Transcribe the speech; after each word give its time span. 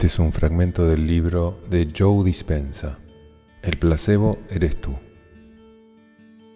Este 0.00 0.06
es 0.06 0.18
un 0.18 0.32
fragmento 0.32 0.86
del 0.86 1.06
libro 1.06 1.60
de 1.68 1.92
Joe 1.94 2.24
Dispensa. 2.24 2.96
El 3.60 3.76
placebo 3.76 4.38
eres 4.48 4.80
tú. 4.80 4.94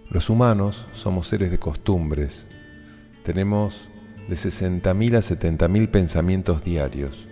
Los 0.08 0.30
humanos 0.30 0.86
somos 0.94 1.26
seres 1.26 1.50
de 1.50 1.58
costumbres. 1.58 2.46
Tenemos 3.22 3.90
de 4.30 4.34
60.000 4.34 5.16
a 5.16 5.18
70.000 5.18 5.90
pensamientos 5.90 6.64
diarios. 6.64 7.28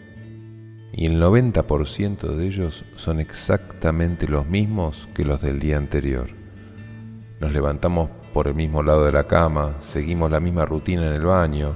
Y 0.92 1.06
el 1.06 1.18
90% 1.18 2.36
de 2.36 2.46
ellos 2.46 2.84
son 2.94 3.18
exactamente 3.18 4.28
los 4.28 4.46
mismos 4.46 5.08
que 5.14 5.24
los 5.24 5.40
del 5.40 5.60
día 5.60 5.78
anterior. 5.78 6.28
Nos 7.40 7.54
levantamos 7.54 8.10
por 8.34 8.48
el 8.48 8.54
mismo 8.54 8.82
lado 8.82 9.06
de 9.06 9.12
la 9.12 9.26
cama, 9.26 9.76
seguimos 9.78 10.30
la 10.30 10.40
misma 10.40 10.66
rutina 10.66 11.06
en 11.06 11.14
el 11.14 11.24
baño, 11.24 11.74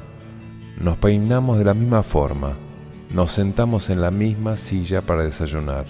nos 0.79 0.99
peinamos 0.99 1.57
de 1.57 1.65
la 1.65 1.73
misma 1.73 2.03
forma, 2.03 2.66
nos 3.11 3.33
sentamos 3.33 3.91
en 3.91 4.01
la 4.01 4.11
misma 4.11 4.57
silla 4.57 5.03
para 5.03 5.23
desayunar. 5.23 5.87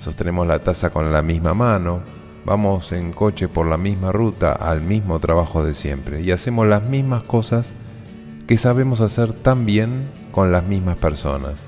Sostenemos 0.00 0.46
la 0.46 0.58
taza 0.58 0.90
con 0.90 1.12
la 1.12 1.22
misma 1.22 1.54
mano, 1.54 2.00
vamos 2.44 2.92
en 2.92 3.12
coche 3.12 3.48
por 3.48 3.66
la 3.66 3.76
misma 3.76 4.12
ruta 4.12 4.52
al 4.52 4.82
mismo 4.82 5.18
trabajo 5.18 5.64
de 5.64 5.74
siempre 5.74 6.20
y 6.20 6.30
hacemos 6.30 6.66
las 6.66 6.82
mismas 6.82 7.22
cosas 7.22 7.74
que 8.46 8.58
sabemos 8.58 9.00
hacer 9.00 9.32
tan 9.32 9.64
bien 9.64 10.10
con 10.30 10.52
las 10.52 10.64
mismas 10.64 10.98
personas, 10.98 11.66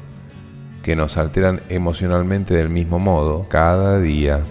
que 0.82 0.96
nos 0.96 1.16
alteran 1.16 1.60
emocionalmente 1.68 2.54
del 2.54 2.68
mismo 2.68 2.98
modo 2.98 3.46
cada 3.48 3.98
día. 4.00 4.42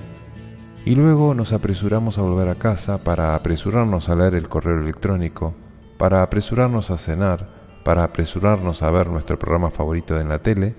Y 0.86 0.96
luego 0.96 1.34
nos 1.34 1.54
apresuramos 1.54 2.18
a 2.18 2.22
volver 2.22 2.50
a 2.50 2.56
casa 2.56 3.00
para 3.00 3.36
apresurarnos 3.36 4.10
a 4.10 4.16
leer 4.16 4.36
el 4.36 4.50
correo 4.50 4.80
electrónico, 4.80 5.54
para 5.98 6.22
apresurarnos 6.24 6.92
a 6.92 6.98
cenar, 6.98 7.48
para 7.86 8.04
apresurarnos 8.04 8.82
a 8.82 8.90
ver 8.90 9.12
nuestro 9.12 9.38
programa 9.38 9.70
favorito 9.70 10.20
en 10.20 10.28
la 10.28 10.40
tele, 10.40 10.74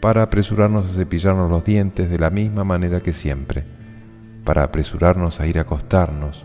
para 0.00 0.22
apresurarnos 0.22 0.88
a 0.88 0.94
cepillarnos 0.94 1.50
los 1.50 1.64
dientes 1.64 2.08
de 2.08 2.16
la 2.16 2.30
misma 2.30 2.62
manera 2.62 3.00
que 3.00 3.12
siempre, 3.12 3.64
para 4.44 4.62
apresurarnos 4.62 5.40
a 5.40 5.48
ir 5.48 5.58
a 5.58 5.62
acostarnos, 5.62 6.44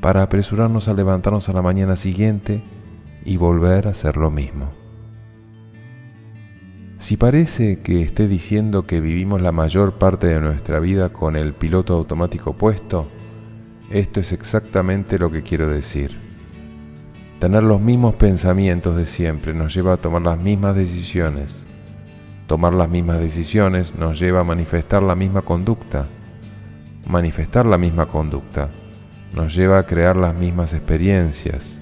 para 0.00 0.22
apresurarnos 0.22 0.88
a 0.88 0.94
levantarnos 0.94 1.50
a 1.50 1.52
la 1.52 1.60
mañana 1.60 1.96
siguiente 1.96 2.62
y 3.26 3.36
volver 3.36 3.88
a 3.88 3.90
hacer 3.90 4.16
lo 4.16 4.30
mismo. 4.30 4.70
Si 6.96 7.18
parece 7.18 7.80
que 7.80 8.00
esté 8.00 8.28
diciendo 8.28 8.86
que 8.86 9.02
vivimos 9.02 9.42
la 9.42 9.52
mayor 9.52 9.98
parte 9.98 10.28
de 10.28 10.40
nuestra 10.40 10.80
vida 10.80 11.10
con 11.10 11.36
el 11.36 11.52
piloto 11.52 11.92
automático 11.92 12.54
puesto, 12.54 13.06
esto 13.90 14.18
es 14.18 14.32
exactamente 14.32 15.18
lo 15.18 15.30
que 15.30 15.42
quiero 15.42 15.68
decir. 15.68 16.25
Tener 17.38 17.62
los 17.62 17.82
mismos 17.82 18.14
pensamientos 18.14 18.96
de 18.96 19.04
siempre 19.04 19.52
nos 19.52 19.74
lleva 19.74 19.92
a 19.92 19.96
tomar 19.98 20.22
las 20.22 20.38
mismas 20.38 20.74
decisiones. 20.74 21.64
Tomar 22.46 22.72
las 22.72 22.88
mismas 22.88 23.20
decisiones 23.20 23.94
nos 23.94 24.18
lleva 24.18 24.40
a 24.40 24.44
manifestar 24.44 25.02
la 25.02 25.14
misma 25.14 25.42
conducta. 25.42 26.06
Manifestar 27.06 27.66
la 27.66 27.76
misma 27.76 28.06
conducta 28.06 28.70
nos 29.34 29.54
lleva 29.54 29.78
a 29.78 29.86
crear 29.86 30.16
las 30.16 30.34
mismas 30.34 30.72
experiencias. 30.72 31.78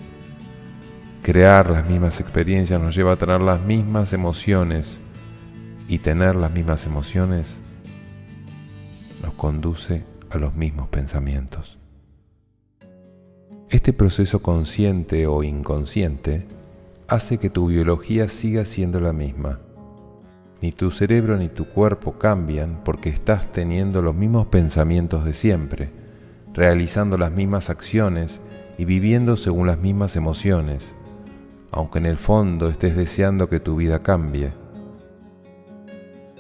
Crear 1.22 1.70
las 1.70 1.88
mismas 1.88 2.18
experiencias 2.20 2.80
nos 2.80 2.96
lleva 2.96 3.12
a 3.12 3.16
tener 3.16 3.40
las 3.40 3.60
mismas 3.60 4.12
emociones 4.12 4.98
y 5.86 5.98
tener 5.98 6.34
las 6.34 6.50
mismas 6.50 6.84
emociones 6.84 7.60
nos 9.22 9.34
conduce 9.34 10.04
a 10.30 10.38
los 10.38 10.54
mismos 10.54 10.88
pensamientos. 10.88 11.78
Este 13.74 13.92
proceso 13.92 14.40
consciente 14.40 15.26
o 15.26 15.42
inconsciente 15.42 16.46
hace 17.08 17.38
que 17.38 17.50
tu 17.50 17.66
biología 17.66 18.28
siga 18.28 18.64
siendo 18.64 19.00
la 19.00 19.12
misma. 19.12 19.58
Ni 20.62 20.70
tu 20.70 20.92
cerebro 20.92 21.36
ni 21.36 21.48
tu 21.48 21.64
cuerpo 21.64 22.12
cambian 22.12 22.82
porque 22.84 23.08
estás 23.08 23.50
teniendo 23.50 24.00
los 24.00 24.14
mismos 24.14 24.46
pensamientos 24.46 25.24
de 25.24 25.32
siempre, 25.32 25.90
realizando 26.52 27.18
las 27.18 27.32
mismas 27.32 27.68
acciones 27.68 28.40
y 28.78 28.84
viviendo 28.84 29.36
según 29.36 29.66
las 29.66 29.78
mismas 29.78 30.14
emociones, 30.14 30.94
aunque 31.72 31.98
en 31.98 32.06
el 32.06 32.16
fondo 32.16 32.68
estés 32.68 32.94
deseando 32.94 33.48
que 33.48 33.58
tu 33.58 33.74
vida 33.74 34.04
cambie. 34.04 34.52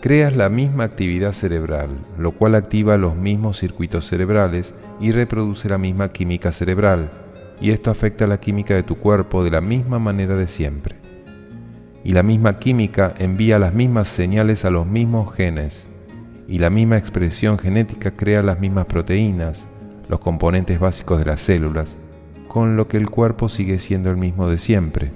Creas 0.00 0.36
la 0.36 0.50
misma 0.50 0.84
actividad 0.84 1.32
cerebral, 1.32 1.98
lo 2.16 2.30
cual 2.30 2.54
activa 2.54 2.96
los 2.96 3.16
mismos 3.16 3.58
circuitos 3.58 4.06
cerebrales 4.06 4.72
y 5.00 5.10
reproduce 5.10 5.68
la 5.68 5.78
misma 5.78 6.12
química 6.12 6.52
cerebral, 6.52 7.23
y 7.60 7.70
esto 7.70 7.90
afecta 7.90 8.26
la 8.26 8.38
química 8.38 8.74
de 8.74 8.82
tu 8.82 8.96
cuerpo 8.96 9.44
de 9.44 9.50
la 9.50 9.60
misma 9.60 9.98
manera 9.98 10.36
de 10.36 10.48
siempre. 10.48 10.96
Y 12.02 12.12
la 12.12 12.22
misma 12.22 12.58
química 12.58 13.14
envía 13.18 13.58
las 13.58 13.72
mismas 13.72 14.08
señales 14.08 14.64
a 14.64 14.70
los 14.70 14.86
mismos 14.86 15.34
genes, 15.34 15.88
y 16.46 16.58
la 16.58 16.70
misma 16.70 16.98
expresión 16.98 17.58
genética 17.58 18.10
crea 18.10 18.42
las 18.42 18.60
mismas 18.60 18.86
proteínas, 18.86 19.68
los 20.08 20.20
componentes 20.20 20.78
básicos 20.78 21.18
de 21.18 21.24
las 21.24 21.40
células, 21.40 21.96
con 22.48 22.76
lo 22.76 22.88
que 22.88 22.98
el 22.98 23.08
cuerpo 23.08 23.48
sigue 23.48 23.78
siendo 23.78 24.10
el 24.10 24.16
mismo 24.16 24.48
de 24.48 24.58
siempre. 24.58 25.12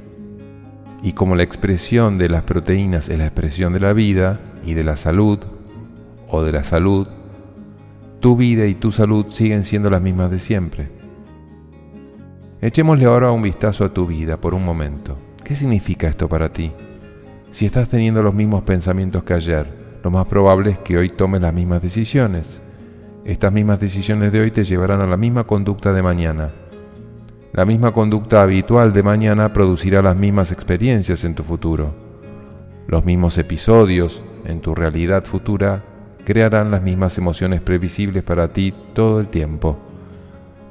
Y 1.03 1.13
como 1.13 1.37
la 1.37 1.43
expresión 1.43 2.19
de 2.19 2.29
las 2.29 2.43
proteínas 2.43 3.09
es 3.09 3.19
la 3.19 3.27
expresión 3.27 3.73
de 3.73 3.81
la 3.81 3.93
vida 3.93 4.41
y 4.65 4.75
de 4.75 4.85
la 4.85 4.97
salud, 4.97 5.39
o 6.29 6.43
de 6.43 6.53
la 6.53 6.65
salud, 6.65 7.09
tu 8.21 8.37
vida 8.37 8.67
y 8.67 8.75
tu 8.75 8.93
salud 8.93 9.27
siguen 9.29 9.65
siendo 9.65 9.91
las 9.91 10.03
mismas 10.03 10.31
de 10.31 10.39
siempre. 10.39 10.98
Echémosle 12.61 13.05
ahora 13.05 13.31
un 13.31 13.41
vistazo 13.41 13.85
a 13.85 13.95
tu 13.95 14.05
vida 14.05 14.41
por 14.41 14.53
un 14.53 14.65
momento. 14.65 15.17
¿Qué 15.45 15.55
significa 15.55 16.09
esto 16.09 16.29
para 16.29 16.53
ti? 16.53 16.73
Si 17.53 17.65
estás 17.67 17.89
teniendo 17.89 18.21
los 18.21 18.35
mismos 18.35 18.65
pensamientos 18.65 19.23
que 19.23 19.35
ayer, 19.35 19.73
lo 20.03 20.11
más 20.11 20.27
probable 20.27 20.71
es 20.71 20.79
que 20.79 20.99
hoy 20.99 21.09
tomes 21.09 21.41
las 21.41 21.55
mismas 21.55 21.81
decisiones. 21.81 22.61
Estas 23.25 23.53
mismas 23.53 23.79
decisiones 23.79 24.33
de 24.33 24.41
hoy 24.41 24.51
te 24.51 24.65
llevarán 24.65 25.01
a 25.01 25.07
la 25.07 25.17
misma 25.17 25.45
conducta 25.45 25.93
de 25.93 26.03
mañana. 26.03 26.51
La 27.53 27.65
misma 27.65 27.93
conducta 27.93 28.43
habitual 28.43 28.93
de 28.93 29.05
mañana 29.05 29.53
producirá 29.53 30.03
las 30.03 30.17
mismas 30.17 30.51
experiencias 30.51 31.23
en 31.23 31.37
tu 31.37 31.45
futuro. 31.45 31.95
Los 32.89 33.05
mismos 33.05 33.39
episodios 33.39 34.25
en 34.45 34.61
tu 34.61 34.75
realidad 34.75 35.25
futura 35.27 35.85
crearán 36.25 36.73
las 36.73 36.83
mismas 36.83 37.19
emociones 37.19 37.61
previsibles 37.61 38.25
para 38.25 38.53
ti 38.53 38.75
todo 38.95 39.21
el 39.21 39.29
tiempo. 39.29 39.79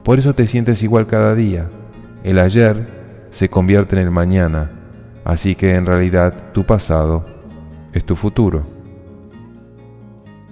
Por 0.03 0.19
eso 0.19 0.35
te 0.35 0.47
sientes 0.47 0.83
igual 0.83 1.07
cada 1.07 1.33
día. 1.33 1.69
El 2.27 2.39
ayer 2.39 2.85
se 3.31 3.47
convierte 3.47 3.95
en 3.95 4.01
el 4.01 4.11
mañana, 4.11 4.69
así 5.23 5.55
que 5.55 5.75
en 5.75 5.85
realidad 5.85 6.51
tu 6.51 6.65
pasado 6.65 7.25
es 7.93 8.03
tu 8.03 8.17
futuro. 8.17 8.65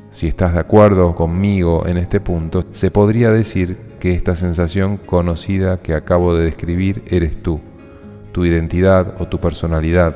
Si 0.09 0.25
estás 0.29 0.53
de 0.53 0.61
acuerdo 0.61 1.13
conmigo 1.15 1.85
en 1.85 1.97
este 1.97 2.21
punto, 2.21 2.63
se 2.71 2.91
podría 2.91 3.29
decir 3.29 3.77
que 3.99 4.13
esta 4.13 4.37
sensación 4.37 4.95
conocida 4.95 5.81
que 5.81 5.93
acabo 5.93 6.33
de 6.33 6.45
describir 6.45 7.03
eres 7.07 7.43
tú, 7.43 7.59
tu 8.31 8.45
identidad 8.45 9.15
o 9.19 9.27
tu 9.27 9.41
personalidad, 9.41 10.15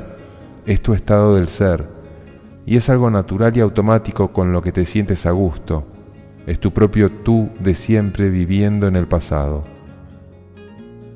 es 0.65 0.79
tu 0.81 0.93
estado 0.93 1.35
del 1.35 1.49
ser, 1.49 1.89
y 2.65 2.77
es 2.77 2.89
algo 2.89 3.11
natural 3.11 3.57
y 3.57 3.59
automático 3.59 4.31
con 4.31 4.53
lo 4.53 4.61
que 4.61 4.71
te 4.71 4.85
sientes 4.85 5.25
a 5.25 5.31
gusto, 5.31 5.85
es 6.47 6.57
tu 6.57 6.71
propio 6.71 7.11
tú 7.11 7.49
de 7.59 7.75
siempre 7.75 8.29
viviendo 8.29 8.87
en 8.87 8.95
el 8.95 9.09
pasado. 9.09 9.78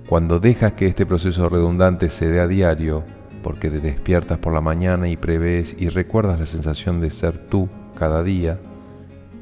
Cuando 0.07 0.39
dejas 0.39 0.73
que 0.73 0.87
este 0.87 1.05
proceso 1.05 1.47
redundante 1.49 2.09
se 2.09 2.29
dé 2.29 2.41
a 2.41 2.47
diario, 2.47 3.03
porque 3.41 3.69
te 3.69 3.79
despiertas 3.79 4.37
por 4.37 4.53
la 4.53 4.61
mañana 4.61 5.07
y 5.07 5.17
prevés 5.17 5.75
y 5.79 5.89
recuerdas 5.89 6.39
la 6.39 6.45
sensación 6.45 6.99
de 7.01 7.09
ser 7.09 7.37
tú 7.37 7.69
cada 7.95 8.21
día, 8.21 8.59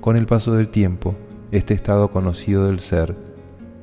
con 0.01 0.17
el 0.17 0.25
paso 0.25 0.53
del 0.53 0.69
tiempo, 0.69 1.15
este 1.51 1.73
estado 1.73 2.11
conocido 2.11 2.67
del 2.67 2.79
ser 2.79 3.15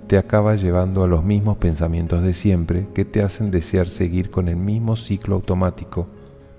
te 0.07 0.17
acaba 0.17 0.57
llevando 0.57 1.05
a 1.05 1.07
los 1.07 1.23
mismos 1.23 1.59
pensamientos 1.59 2.23
de 2.23 2.33
siempre 2.33 2.89
que 2.95 3.05
te 3.05 3.23
hacen 3.23 3.51
desear 3.51 3.89
seguir 3.89 4.31
con 4.31 4.49
el 4.49 4.57
mismo 4.57 4.97
ciclo 4.97 5.35
automático 5.35 6.09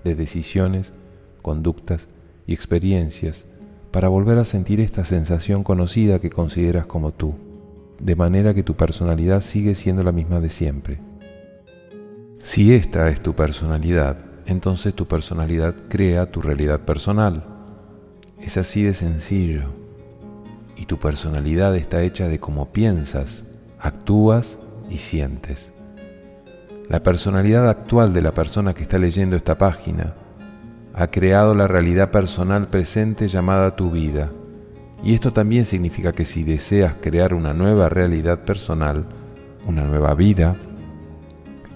de 0.03 0.16
decisiones, 0.16 0.94
conductas 1.42 2.07
y 2.45 2.54
experiencias 2.54 3.48
para 3.92 4.07
volver 4.07 4.38
a 4.38 4.45
sentir 4.45 4.80
esta 4.80 5.04
sensación 5.04 5.63
conocida 5.63 6.19
que 6.19 6.30
consideras 6.30 6.86
como 6.86 7.12
tú, 7.12 7.33
de 8.00 8.16
manera 8.16 8.54
que 8.54 8.63
tu 8.63 8.75
personalidad 8.75 9.42
sigue 9.42 9.75
siendo 9.75 10.04
la 10.04 10.12
misma 10.12 10.40
de 10.40 10.50
siempre. 10.50 11.00
Si 12.42 12.74
esta 12.74 13.10
es 13.10 13.22
tu 13.22 13.36
personalidad, 13.36 14.18
entonces 14.46 14.94
tu 14.94 15.07
personalidad 15.07 15.75
crea 15.90 16.31
tu 16.31 16.42
realidad 16.42 16.80
personal. 16.81 17.44
Es 18.40 18.57
así 18.57 18.84
de 18.84 18.94
sencillo. 18.94 19.63
Y 20.75 20.86
tu 20.86 20.98
personalidad 20.98 21.75
está 21.75 22.01
hecha 22.01 22.28
de 22.28 22.40
cómo 22.40 22.72
piensas, 22.72 23.44
actúas 23.78 24.57
y 24.90 24.98
sientes. 24.98 25.74
La 26.88 27.04
personalidad 27.04 27.69
actual 27.69 28.13
de 28.13 28.22
la 28.22 28.31
persona 28.31 28.74
que 28.74 28.84
está 28.84 28.98
leyendo 28.98 29.36
esta 29.36 29.57
página 29.57 30.16
ha 30.94 31.07
creado 31.07 31.54
la 31.54 31.68
realidad 31.68 32.10
personal 32.10 32.69
presente 32.69 33.28
llamada 33.28 33.75
tu 33.75 33.92
vida. 33.92 34.31
Y 35.04 35.13
esto 35.13 35.31
también 35.31 35.66
significa 35.66 36.12
que 36.12 36.25
si 36.25 36.44
deseas 36.44 36.96
crear 37.01 37.34
una 37.34 37.54
nueva 37.54 37.90
realidad 37.90 38.40
personal, 38.44 39.06
una 39.66 39.84
nueva 39.84 40.13
vida, 40.13 40.56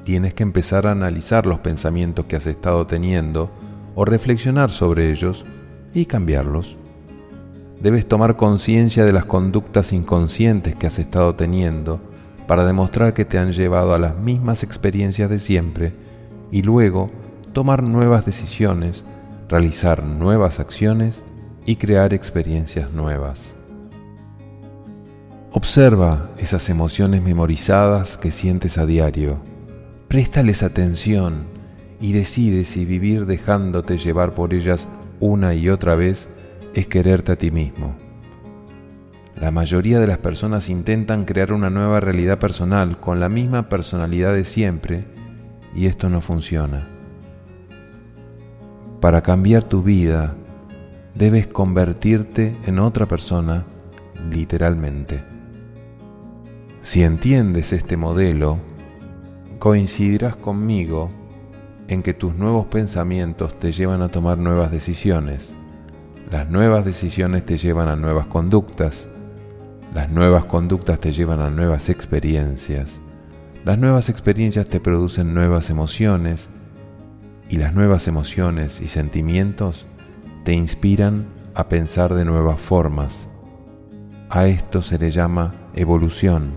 tienes 0.04 0.34
que 0.34 0.44
empezar 0.44 0.88
a 0.88 0.92
analizar 0.92 1.46
los 1.46 1.60
pensamientos 1.60 2.26
que 2.26 2.36
has 2.36 2.48
estado 2.48 2.86
teniendo 2.86 3.50
o 3.96 4.06
reflexionar 4.06 4.70
sobre 4.70 5.12
ellos 5.12 5.46
y 5.94 6.06
cambiarlos. 6.06 6.76
Debes 7.82 8.08
tomar 8.08 8.36
conciencia 8.36 9.06
de 9.06 9.14
las 9.14 9.26
conductas 9.26 9.94
inconscientes 9.94 10.76
que 10.76 10.88
has 10.88 11.00
estado 11.00 11.36
teniendo 11.36 12.00
para 12.48 12.66
demostrar 12.66 13.14
que 13.14 13.26
te 13.26 13.38
han 13.38 13.54
llevado 13.54 13.94
a 13.94 14.00
las 14.00 14.18
mismas 14.18 14.64
experiencias 14.64 15.30
de 15.30 15.40
siempre 15.40 15.94
y 16.52 16.62
luego 16.62 17.10
tomar 17.54 17.84
nuevas 17.84 18.26
decisiones, 18.26 19.04
realizar 19.48 20.04
nuevas 20.04 20.60
acciones 20.60 21.24
y 21.66 21.76
crear 21.78 22.14
experiencias 22.14 22.92
nuevas. 22.92 23.56
Observa 25.52 26.32
esas 26.38 26.70
emociones 26.70 27.22
memorizadas 27.22 28.18
que 28.18 28.32
sientes 28.32 28.78
a 28.78 28.86
diario. 28.86 29.38
Préstales 30.08 30.64
atención 30.64 31.46
y 32.02 32.14
decide 32.14 32.66
si 32.66 32.86
vivir 32.86 33.26
dejándote 33.26 33.98
llevar 33.98 34.34
por 34.34 34.54
ellas 34.54 34.88
una 35.20 35.54
y 35.54 35.70
otra 35.70 35.96
vez 35.96 36.28
es 36.74 36.88
quererte 36.88 37.34
a 37.34 37.36
ti 37.36 37.52
mismo. 37.52 37.96
La 39.40 39.52
mayoría 39.52 40.00
de 40.00 40.08
las 40.08 40.18
personas 40.18 40.70
intentan 40.70 41.26
crear 41.26 41.54
una 41.54 41.70
nueva 41.70 42.00
realidad 42.00 42.40
personal 42.40 43.00
con 43.00 43.20
la 43.20 43.30
misma 43.30 43.70
personalidad 43.70 44.34
de 44.34 44.46
siempre 44.46 45.06
y 45.76 45.86
esto 45.86 46.10
no 46.10 46.22
funciona. 46.22 46.88
Para 49.00 49.22
cambiar 49.22 49.64
tu 49.64 49.84
vida, 49.84 50.36
debes 51.16 51.48
convertirte 51.48 52.58
en 52.66 52.80
otra 52.80 53.08
persona 53.08 53.66
literalmente. 54.30 55.24
Si 56.82 57.04
entiendes 57.04 57.72
este 57.72 57.98
modelo, 57.98 58.58
coincidirás 59.60 60.36
conmigo 60.36 61.12
en 61.88 62.04
que 62.04 62.14
tus 62.14 62.36
nuevos 62.36 62.68
pensamientos 62.68 63.58
te 63.60 63.72
llevan 63.72 64.02
a 64.02 64.10
tomar 64.10 64.38
nuevas 64.38 64.72
decisiones. 64.72 65.54
Las 66.32 66.50
nuevas 66.50 66.84
decisiones 66.84 67.46
te 67.46 67.58
llevan 67.58 67.88
a 67.88 67.96
nuevas 67.96 68.28
conductas. 68.28 69.08
Las 69.94 70.10
nuevas 70.10 70.46
conductas 70.46 71.00
te 71.00 71.12
llevan 71.12 71.40
a 71.40 71.50
nuevas 71.50 71.90
experiencias. 71.90 73.00
Las 73.64 73.78
nuevas 73.78 74.10
experiencias 74.10 74.68
te 74.68 74.80
producen 74.80 75.34
nuevas 75.34 75.70
emociones 75.70 76.50
y 77.48 77.58
las 77.58 77.74
nuevas 77.74 78.08
emociones 78.08 78.82
y 78.82 78.88
sentimientos 78.88 79.86
te 80.44 80.54
inspiran 80.54 81.28
a 81.56 81.70
pensar 81.70 82.14
de 82.14 82.26
nuevas 82.26 82.60
formas. 82.60 83.30
A 84.30 84.48
esto 84.48 84.82
se 84.82 85.00
le 85.00 85.10
llama 85.10 85.54
evolución 85.74 86.52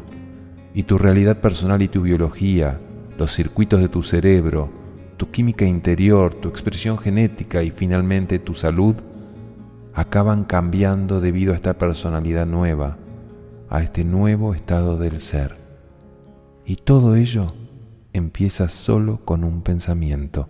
y 0.75 0.83
tu 0.83 0.99
realidad 0.99 1.41
personal 1.41 1.83
y 1.83 1.89
tu 1.89 2.03
biología, 2.03 2.81
los 3.17 3.33
circuitos 3.33 3.81
de 3.81 3.89
tu 3.89 4.03
cerebro, 4.03 4.71
tu 5.17 5.31
química 5.31 5.65
interior, 5.65 6.35
tu 6.35 6.49
expresión 6.49 6.99
genética 6.99 7.63
y 7.63 7.71
finalmente 7.71 8.39
tu 8.39 8.55
salud 8.55 8.97
acaban 9.95 10.45
cambiando 10.45 11.21
debido 11.21 11.53
a 11.53 11.57
esta 11.57 11.79
personalidad 11.79 12.47
nueva, 12.47 12.99
a 13.71 13.83
este 13.83 14.05
nuevo 14.05 14.53
estado 14.53 14.99
del 14.99 15.21
ser. 15.21 15.57
Y 16.67 16.77
todo 16.77 17.15
ello 17.15 17.55
empieza 18.13 18.69
solo 18.69 19.25
con 19.25 19.45
un 19.45 19.63
pensamiento. 19.63 20.49